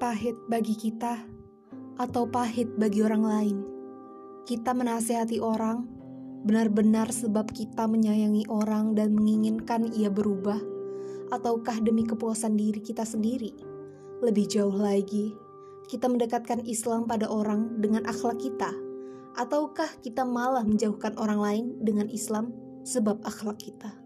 [0.00, 1.20] pahit bagi kita
[2.00, 3.58] atau pahit bagi orang lain.
[4.48, 5.84] Kita menasehati orang
[6.40, 10.56] benar-benar sebab kita menyayangi orang dan menginginkan ia berubah,
[11.28, 13.52] ataukah demi kepuasan diri kita sendiri?
[14.24, 15.36] Lebih jauh lagi,
[15.92, 18.72] kita mendekatkan Islam pada orang dengan akhlak kita,
[19.36, 22.56] ataukah kita malah menjauhkan orang lain dengan Islam
[22.88, 23.99] sebab akhlak kita?